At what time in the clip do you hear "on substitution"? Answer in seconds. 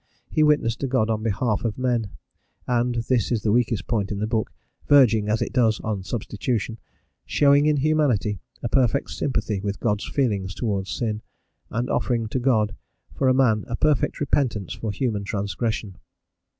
5.81-6.79